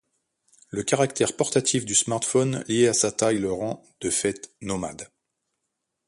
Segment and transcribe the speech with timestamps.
[0.69, 5.07] Le caractère portatif du smartphone lié à sa taille le rend, de fait, nomade.